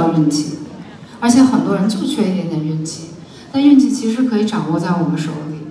[0.00, 0.58] 要运气，
[1.20, 3.10] 而且很多人就缺一点点运气。
[3.52, 5.68] 但运气其实可以掌握在我们手里，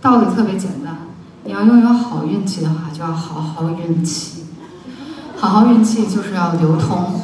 [0.00, 0.98] 道理特别简单。
[1.44, 4.44] 你要拥有好运气的话，就要好好运气。
[5.36, 7.20] 好好运气就是要流通，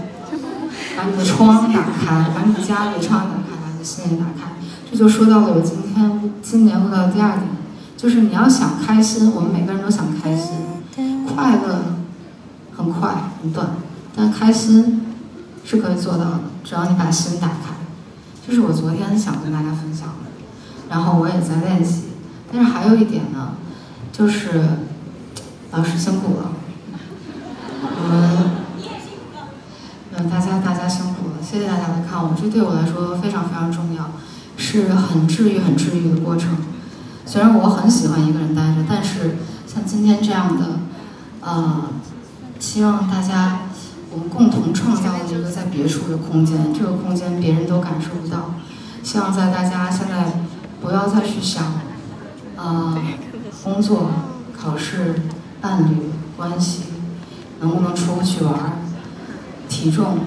[0.97, 4.53] 把你的窗打开，把你的家里窗打开，把你的心也打开。
[4.91, 7.43] 这就说到了我今天今年录到的第二点，
[7.97, 10.53] 就是你要想开心，我们每个人都想开心，
[11.27, 11.99] 快乐
[12.75, 13.69] 很快很短，
[14.15, 15.06] 但开心
[15.67, 17.75] 是可以做到的，只要你把心打开。
[18.47, 20.31] 这是我昨天想跟大家分享的，
[20.89, 22.05] 然后我也在练习。
[22.53, 23.57] 但是还有一点呢，
[24.13, 24.63] 就是
[25.73, 26.53] 老师辛苦了，
[27.83, 28.51] 我们，
[30.17, 34.13] 嗯，大家大家辛苦了，谢谢大家来看我，这对我来说非常非常重要，
[34.57, 36.57] 是很治愈很治愈的过程。
[37.27, 40.79] 虽然我很喜欢一个人待着，但是像今天这样的，
[41.41, 41.87] 呃，
[42.61, 43.63] 希望大家。
[44.17, 48.55] 我们共同创造了一个在别处的空间，这个空间别人都感受不到。
[49.03, 50.41] 希望在大家现在
[50.81, 51.63] 不要再去想，
[52.57, 52.97] 呃，
[53.63, 54.11] 工作、
[54.59, 55.17] 考试、
[55.61, 56.85] 伴侣关系，
[57.61, 58.79] 能不能出去玩儿，
[59.69, 60.21] 体重，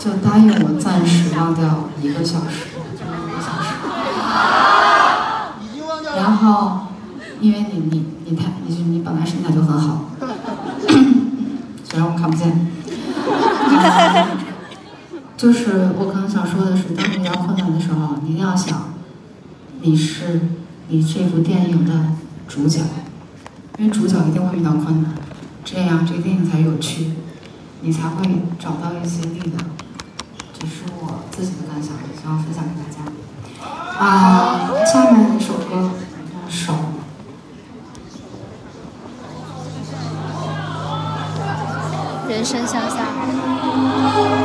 [0.00, 3.68] 就答应我暂时忘掉一个小时，就一个小时。
[6.18, 6.88] 然后，
[7.40, 10.06] 因为你你你太你你本来身材就很好。
[11.98, 12.46] 虽然我看不见，
[15.36, 18.94] 就是我可能想说的是，当你遇到困难的时候，你一定要想，
[19.80, 20.42] 你是
[20.86, 21.92] 你这部电影的
[22.46, 22.82] 主角，
[23.78, 25.12] 因为主角一定会遇到困难，
[25.64, 27.14] 这样这个电影才有趣，
[27.80, 29.58] 你才会找到一些力量。
[30.56, 32.98] 这是我自己的感想，希望分享给大家。
[33.98, 35.90] 啊，下面一首歌，
[36.48, 36.74] 手。
[42.38, 44.37] 人生向下。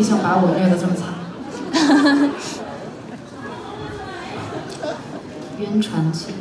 [0.00, 1.12] 你想把我虐得这么惨？
[5.60, 6.39] 晕船去。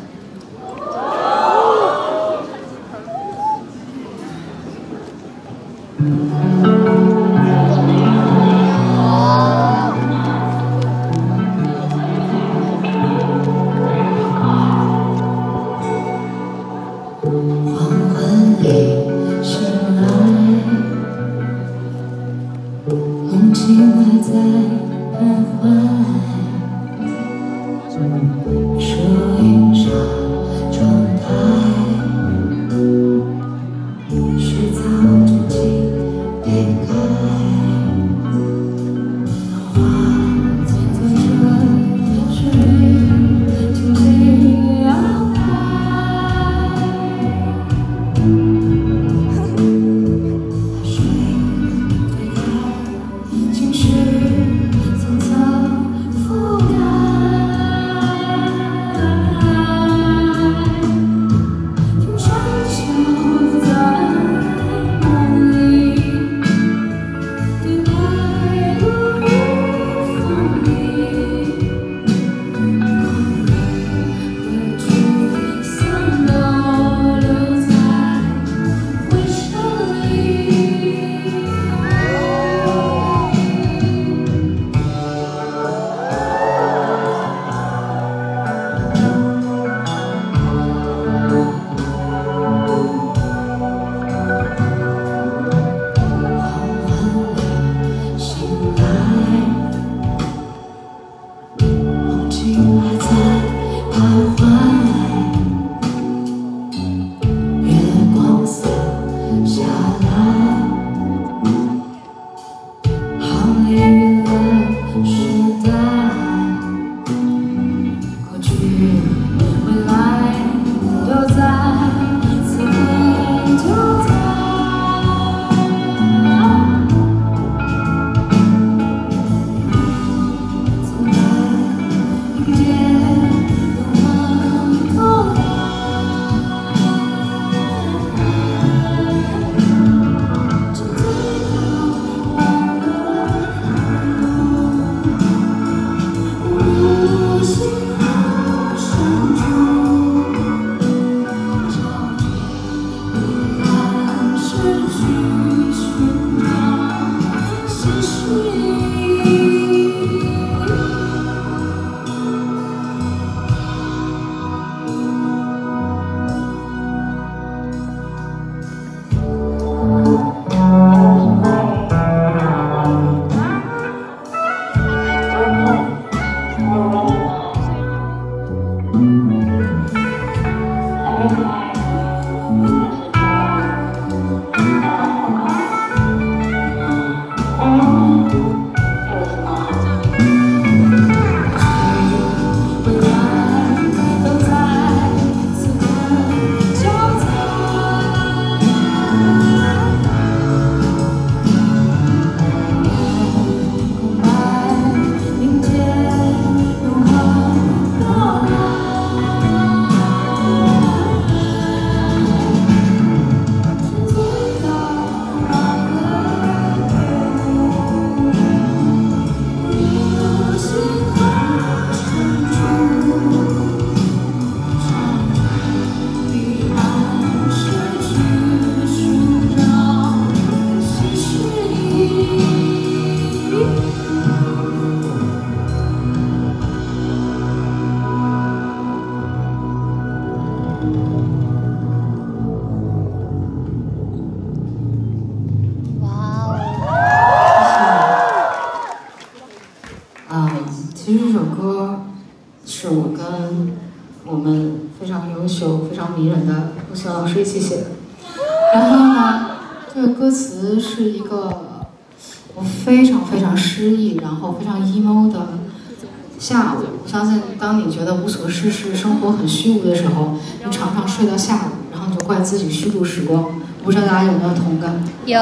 [268.49, 273.45] 你觉得无所事事、生活很虚无的时候，你常常睡到下午，然后你就怪自己虚度时光。
[273.83, 275.03] 不知道大家有没有同感？
[275.25, 275.39] 有。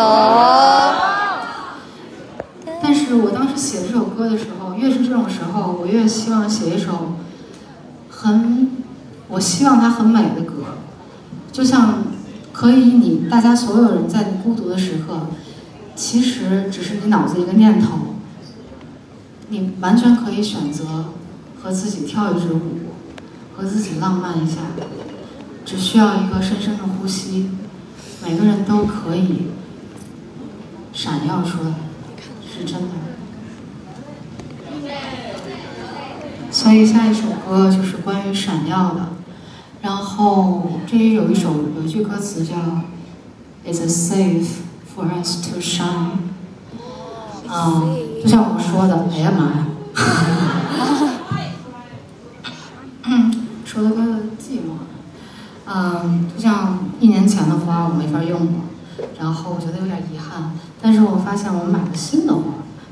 [2.83, 7.13] 但是我当时写这首歌的时候，越是这种时候，我越希望写一首
[8.09, 8.71] 很，
[9.29, 10.53] 我希望它很美的歌，
[11.51, 12.03] 就像
[12.51, 15.27] 可以你大家所有人在你孤独的时刻，
[15.95, 17.97] 其实只是你脑子一个念头，
[19.49, 21.05] 你完全可以选择
[21.61, 22.86] 和自己跳一支舞，
[23.57, 24.57] 和自己浪漫一下，
[25.65, 27.49] 只需要一个深深的呼吸，
[28.23, 29.47] 每个人都可以
[30.93, 31.73] 闪耀出来。
[32.49, 32.87] 是真的，
[36.51, 39.09] 所以下一首歌就是关于闪耀的。
[39.81, 42.55] 然后这里有一首有一句歌词叫
[43.65, 44.47] "It's safe
[44.95, 46.17] for us to shine"，
[47.47, 47.83] 啊，
[48.23, 49.67] 就像我说的，哎呀妈呀，
[53.63, 54.79] 说的歌的寂寞，
[55.79, 58.51] 嗯，就像一年前的花我没法用了，
[59.19, 60.53] 然后我觉得有点遗憾。
[60.81, 62.41] 但是我发现我买了新的花，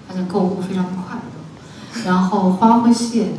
[0.07, 3.31] 发现购物非常快乐，然后花会谢，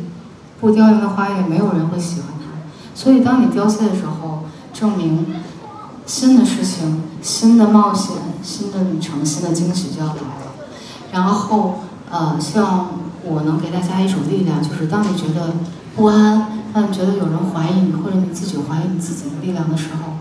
[0.59, 2.45] 不凋零的花也没有人会喜欢它，
[2.93, 5.25] 所以当你凋谢的时候，证明
[6.05, 10.51] 新的事情、新的冒险、新的旅程、新的惊喜就要来了。
[11.13, 11.79] 然后
[12.11, 12.89] 呃，希望
[13.23, 15.53] 我能给大家一种力量，就是当你觉得
[15.95, 20.13] 不安，当你觉得有人怀疑你，或者你自己怀疑你自己的力量的时候，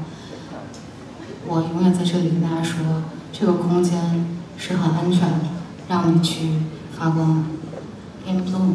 [1.47, 2.79] 我永远在这里跟大家说。
[3.31, 5.41] 这个空间是很安全的，
[5.87, 6.53] 让你去
[6.99, 7.45] 发光。
[8.27, 8.73] In bloom。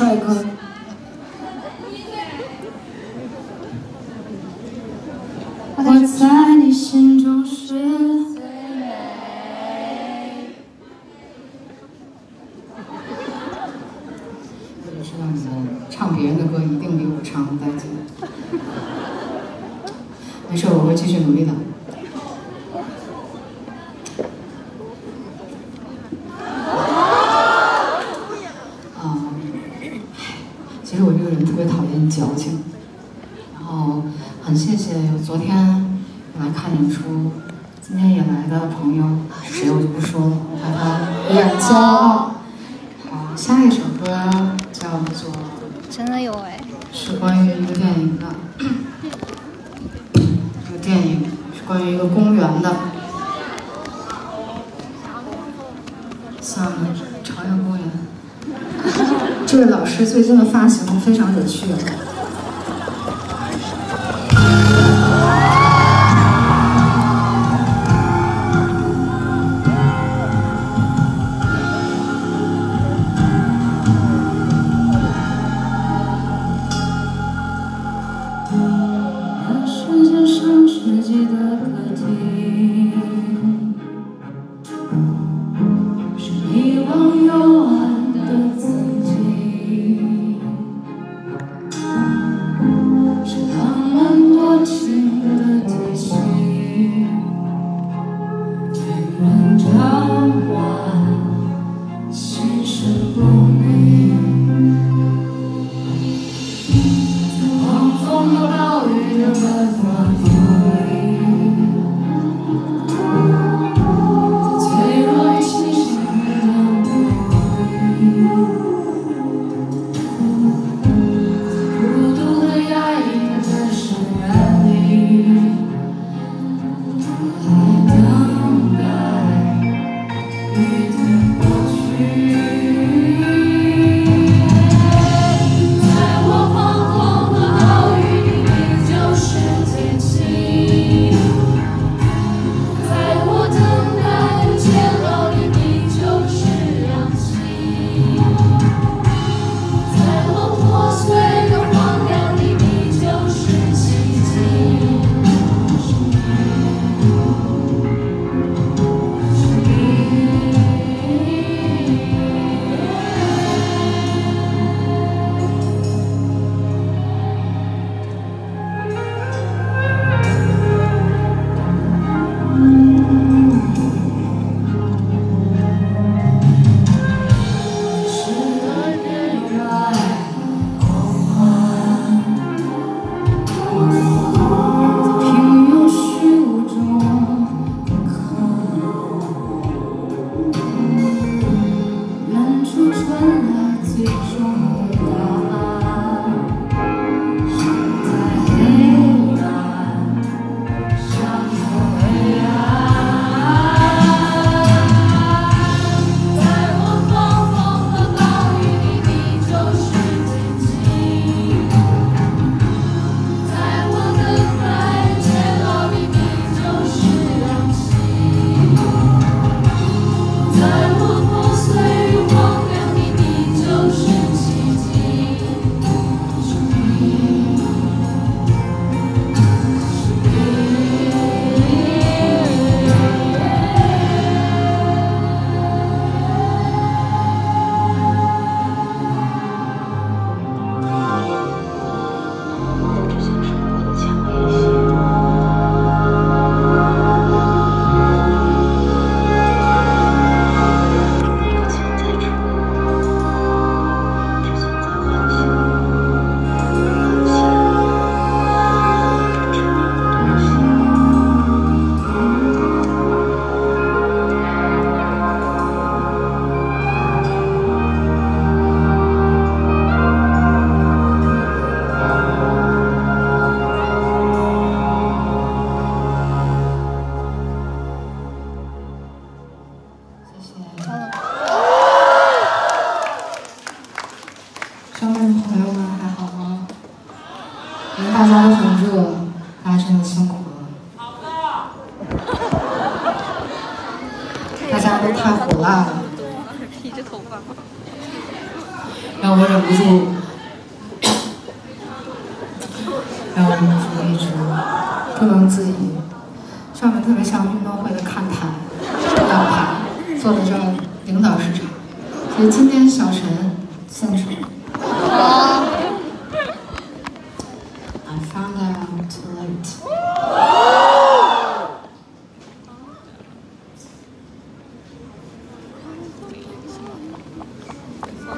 [0.00, 0.59] 唱别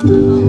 [0.05, 0.42] Oh.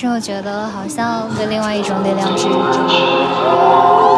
[0.00, 4.09] 是我觉得好像被另外一种力量支着。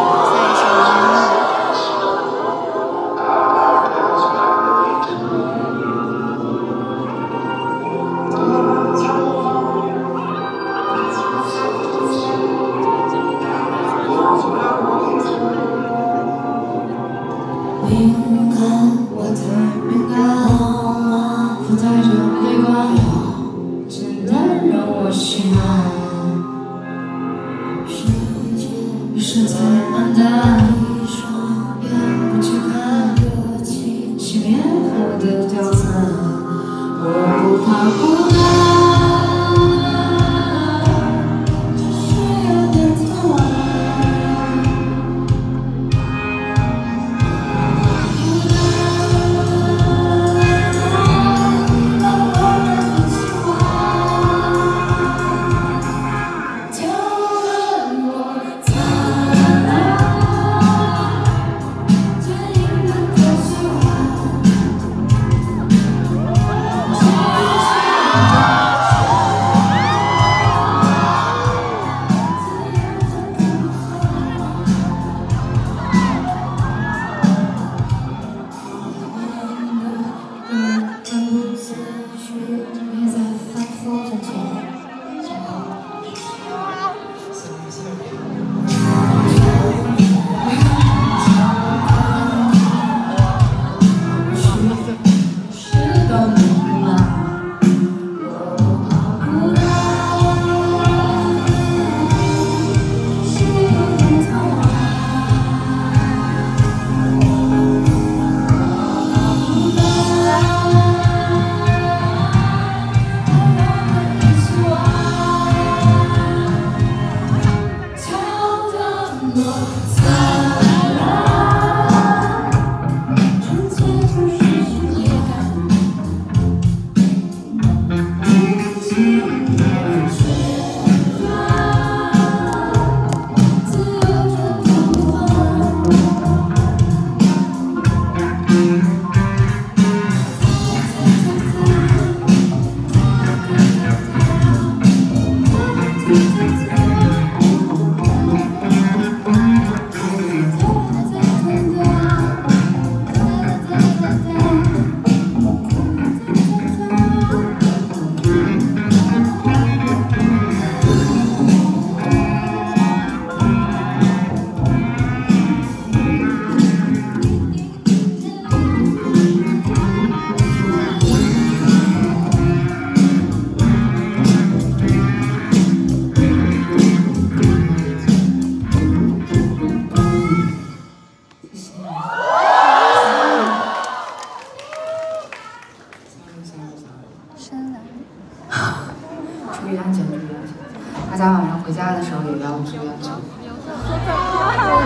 [191.52, 193.12] 上回家的时候也要注意安全。
[193.12, 193.68] 不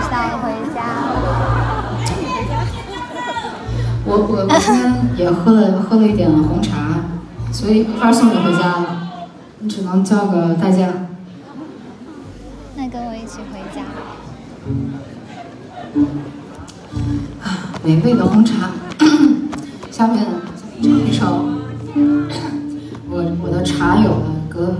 [0.09, 0.77] 想回家。
[4.03, 6.99] 我我我今天也喝了喝了一点红茶，
[7.53, 8.85] 所以没法送你回家了，
[9.59, 10.89] 你只能叫个代驾。
[12.75, 13.83] 那跟我一起回家。
[17.43, 18.71] 啊，美味的红茶。
[19.89, 20.25] 下面
[20.81, 21.45] 唱一首
[23.09, 24.75] 我我的茶友的歌。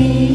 [0.00, 0.29] 唱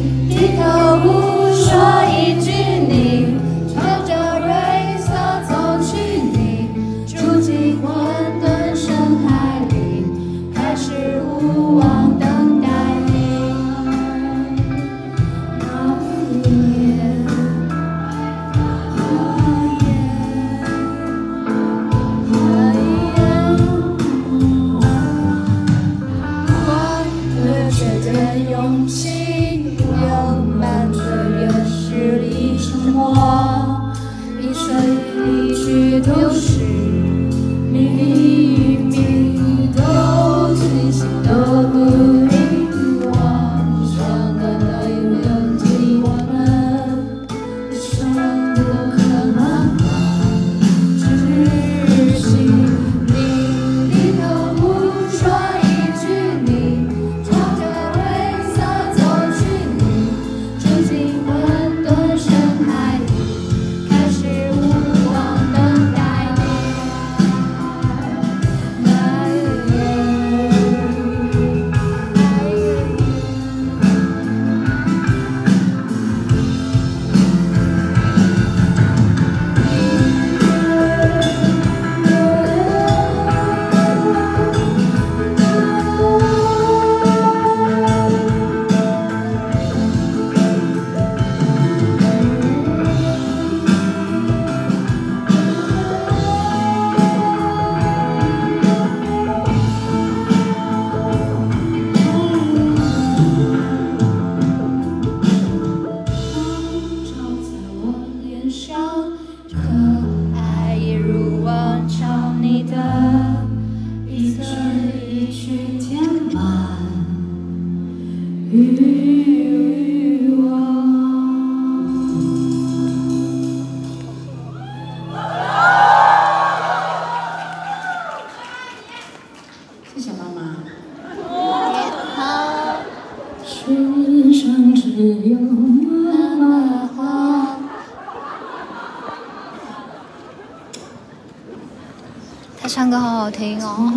[143.58, 143.95] 歌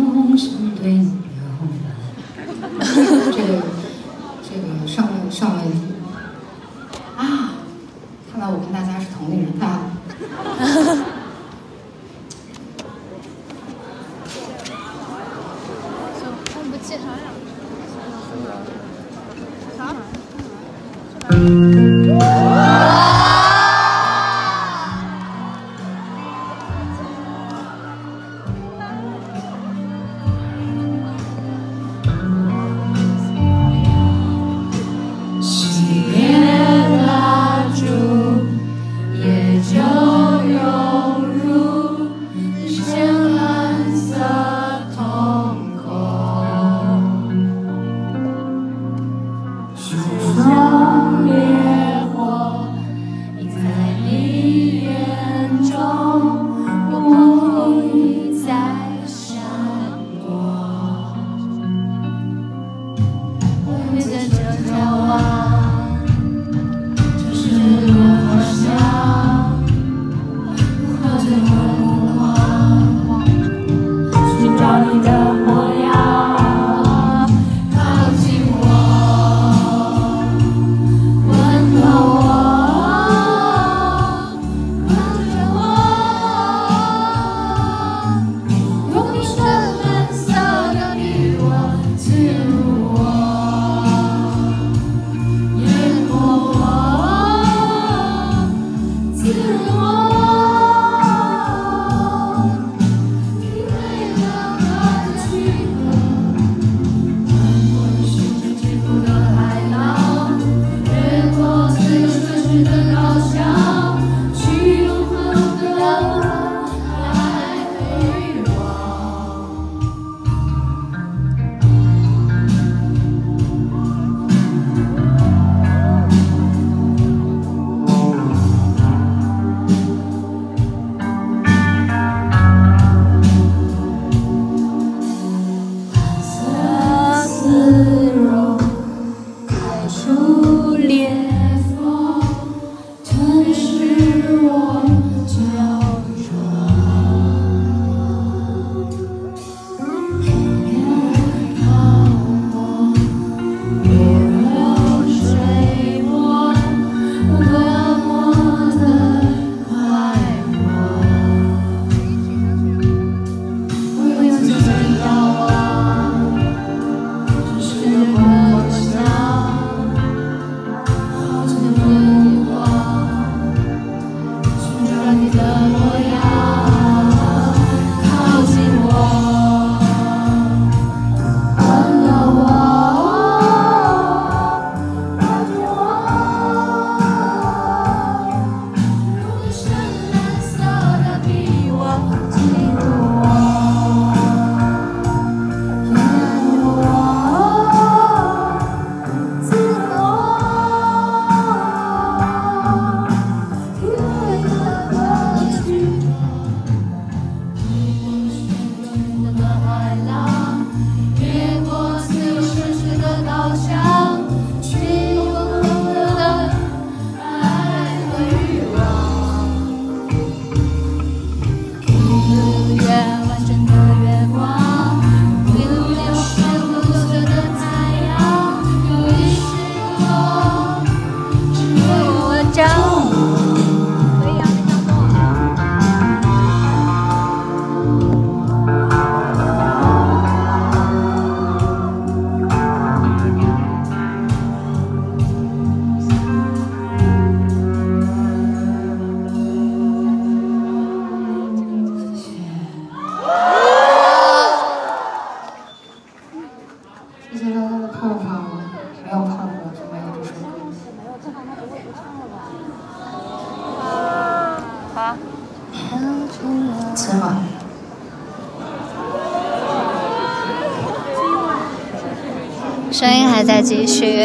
[273.61, 274.23] 继续，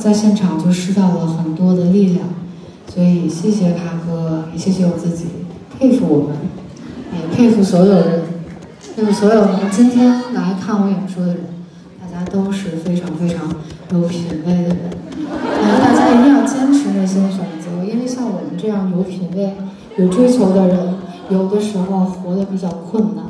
[0.00, 2.26] 在现场就失掉了很多的力量，
[2.92, 5.26] 所以谢谢卡哥，也谢谢我自己，
[5.78, 6.36] 佩服我们，
[7.12, 8.22] 也佩服所有人，
[8.96, 11.36] 佩服所有能今天来看我演出的人，
[12.00, 13.54] 大家都是非常非常
[13.92, 14.76] 有品位的人。
[15.62, 19.52] 然后大家一定要坚持内心的选择，因为像我们这样有品位、
[19.98, 20.94] 有追求的人，
[21.28, 23.26] 有的时候活得比较困难。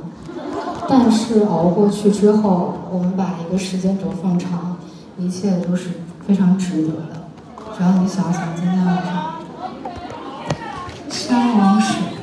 [0.88, 4.76] 但是熬过去之后，我们把一个时间轴放长，
[5.18, 5.90] 一切都是
[6.30, 7.26] 非常值得的。
[7.76, 9.40] 只要你想想今天晚上，
[11.10, 12.19] 山王水。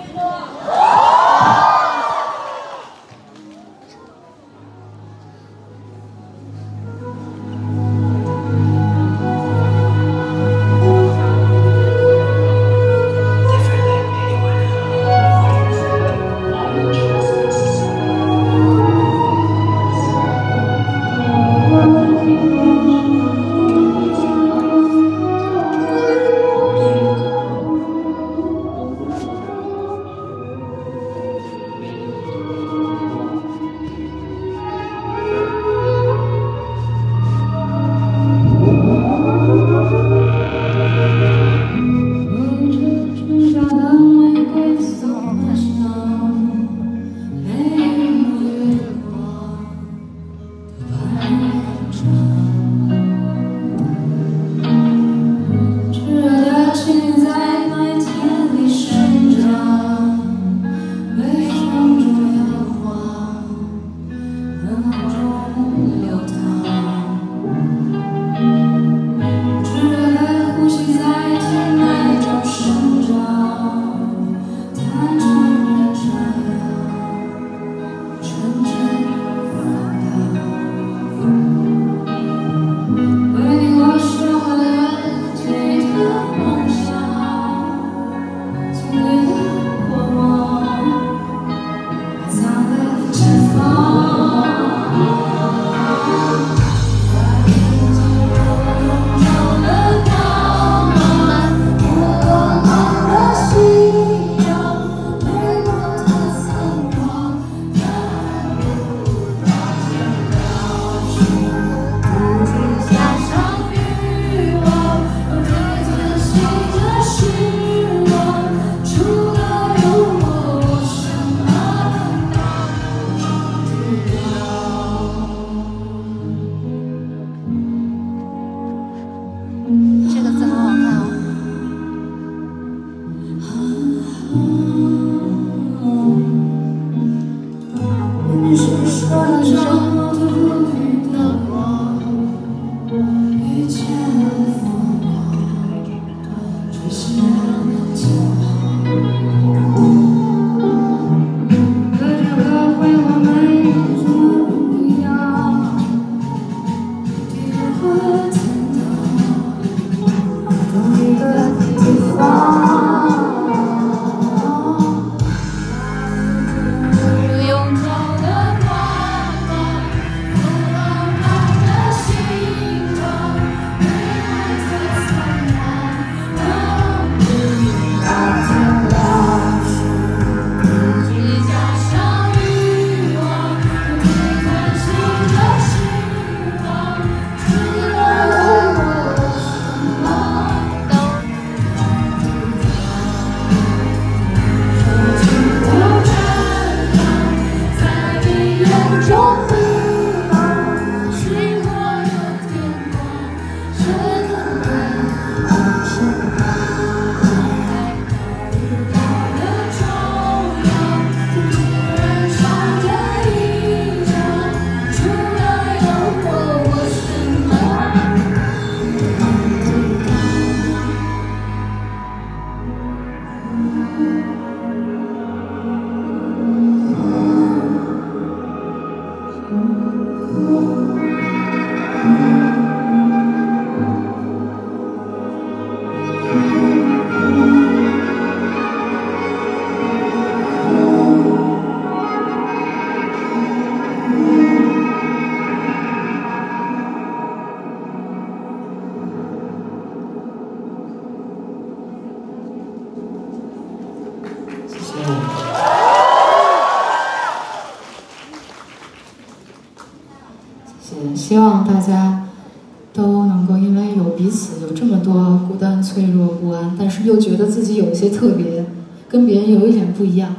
[268.09, 268.65] 特别
[269.09, 270.35] 跟别人有一点不一样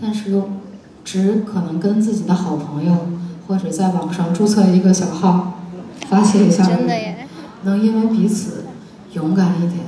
[0.00, 0.48] 但是又
[1.04, 3.08] 只可能跟自己的好朋友
[3.46, 5.60] 或者在网上注册一个小号
[6.08, 6.68] 发泄一下
[7.62, 8.64] 能因为彼此
[9.12, 9.80] 勇敢一点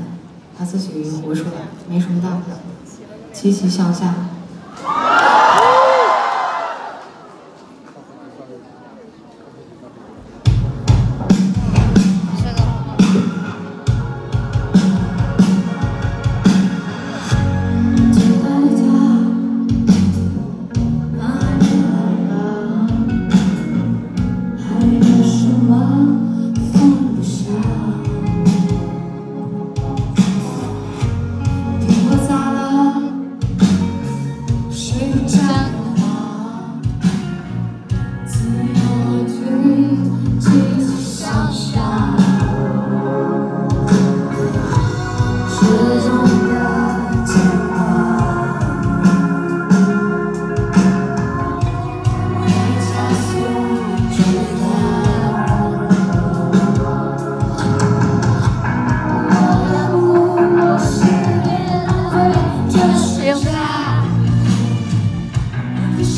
[0.59, 4.15] 把自己活出来没什么大不了的积极向下。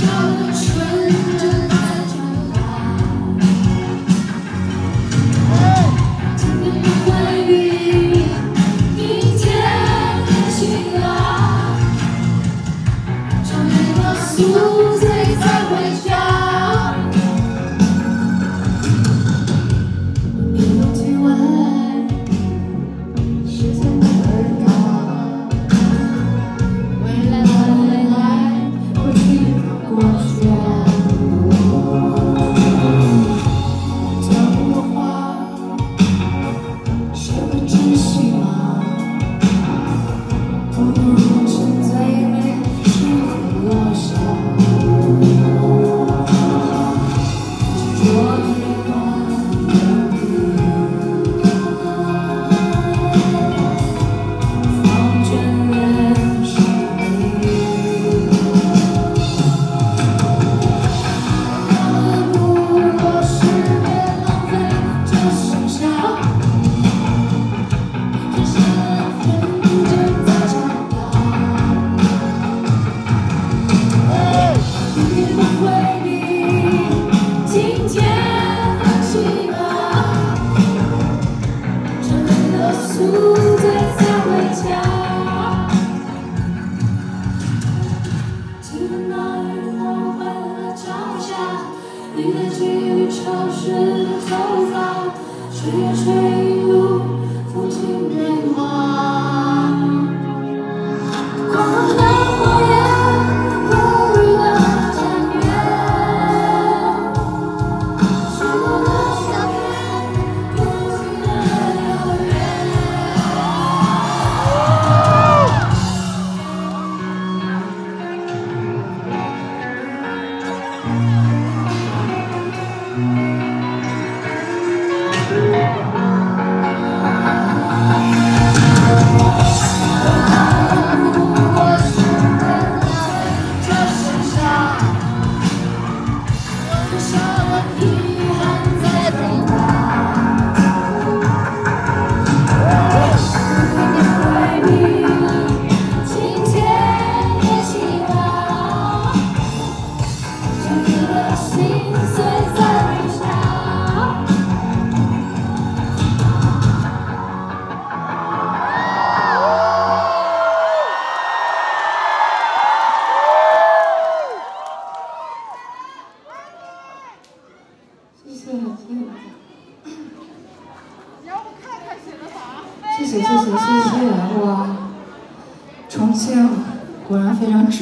[0.05, 0.74] Show the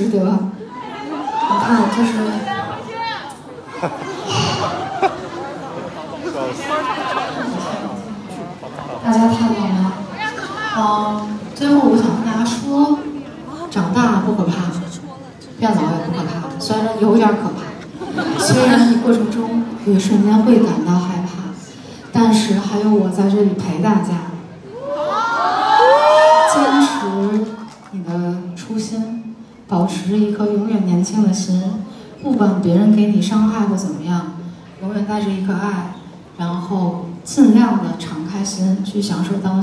[0.02, 0.41] чудо.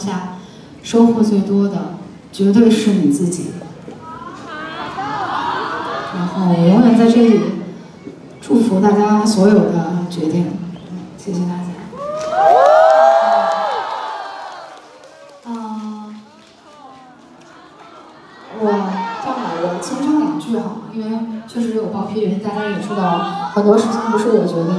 [0.10, 0.38] 下，
[0.82, 1.94] 收获最多的
[2.32, 3.52] 绝对是你自己。
[6.16, 7.40] 然后我永远在这里
[8.42, 10.58] 祝福大家所有的决定。
[11.18, 11.66] 谢谢大家。
[18.62, 18.66] 我，
[19.24, 21.08] 但我，我先说两句哈，因为
[21.48, 24.74] 确实有报批原因，大家也知道很多事情不是我决定。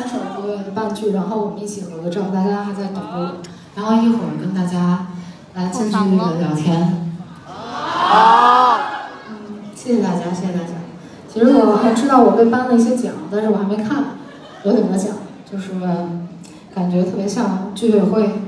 [0.00, 3.32] 三首歌的半句，然后我们一起合个照，大家还在等着我，
[3.74, 5.08] 然后一会儿跟大家
[5.52, 7.10] 来近距离的聊天。
[9.28, 9.36] 嗯，
[9.74, 10.70] 谢谢大家，谢谢大家。
[11.28, 14.04] 其实我还知道我被颁了一些奖，但是我还没看
[14.64, 15.72] 有什么奖，就是
[16.74, 18.40] 感觉特别像居委会，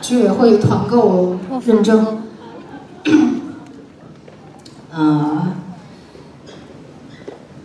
[0.00, 2.22] 居委会团购认证。
[4.90, 5.46] 呃，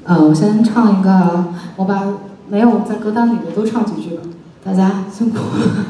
[0.03, 1.45] 呃，我先唱一个，
[1.77, 2.03] 我把
[2.49, 4.23] 没有在歌单里的都唱几句吧，
[4.63, 5.85] 大家辛苦了，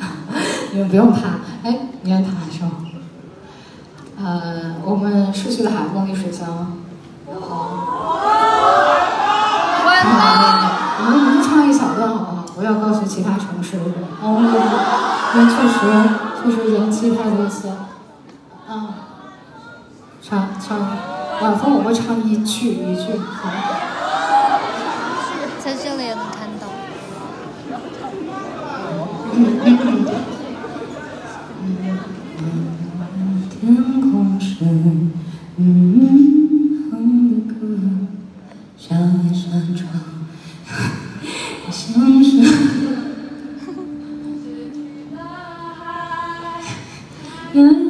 [0.72, 1.18] 你们不用怕。
[1.64, 2.68] 哎，你看他还说，
[4.16, 6.76] 呃，我们逝去的海，风里水乡，
[7.26, 7.48] 然后，
[9.84, 10.12] 晚风。
[11.00, 12.44] 我们我们唱一小段好不好？
[12.54, 13.78] 不要告诉其他城市，
[14.22, 14.60] 然后因为
[15.34, 15.78] 因为确实
[16.42, 17.88] 确实延期太多次了，
[18.68, 18.70] 啊。
[20.22, 20.78] 唱唱，
[21.40, 23.54] 晚风我会唱一句一句，好吗？
[25.64, 26.66] 在这里也能看到。
[33.60, 33.76] 天
[34.58, 34.74] 空是
[35.56, 37.54] 嗯哼的歌，
[38.76, 38.88] 像
[39.24, 39.88] 一扇窗，
[41.70, 42.28] 像是。
[47.54, 47.87] 烟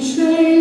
[0.00, 0.51] 水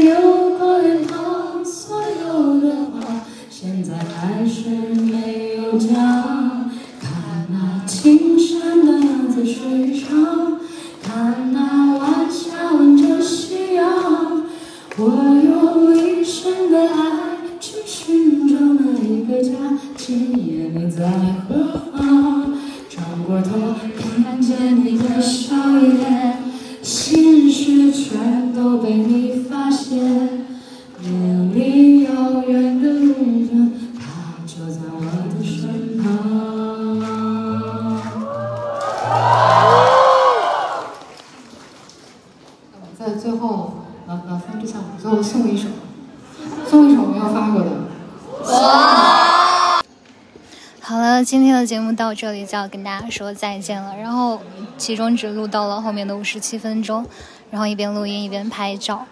[51.62, 53.96] 的节目到这里就要跟大家说再见了。
[53.96, 54.42] 然后
[54.80, 57.06] 其中只录到了后面的五十七分钟，
[57.52, 59.06] 然后一边录音一边拍照。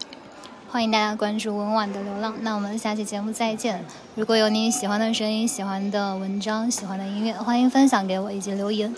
[0.68, 2.34] 欢迎大家关注文婉的流浪。
[2.40, 3.84] 那我们下期节目再见。
[4.16, 8.92] 如果有你喜欢的声音、喜欢的文章、喜欢的音乐，欢迎分享给我以及留言。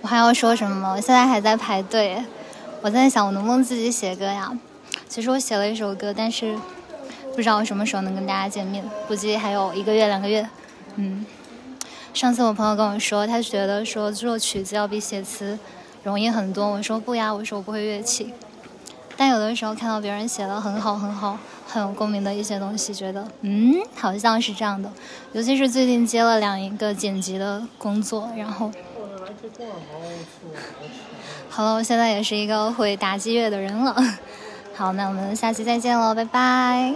[0.00, 0.92] 我还要说什么吗？
[0.92, 2.24] 我现在还在排队，
[2.80, 4.50] 我在想我能不能自己写歌呀？
[5.06, 6.58] 其实我写了一首歌，但是
[7.34, 10.48] 不知道什么时候能跟大家见面，估计还有一个月、两个月。
[10.96, 11.24] 嗯，
[12.18, 15.56] 上次我朋友跟我说，他觉得说做曲子要比写词
[16.02, 16.66] 容易很多。
[16.66, 18.34] 我说不呀，我说我不会乐器。
[19.16, 21.38] 但有的时候看到别人写的很好很好，
[21.68, 24.90] 很有共鸣的一些东西，觉得嗯，好像是这样的。
[25.32, 28.68] 尤其是最近接了两一个剪辑的工作，然后。
[31.48, 33.94] 好了，我现在也是一个会打击乐的人了。
[34.74, 36.92] 好，那我们下期再见喽，拜拜。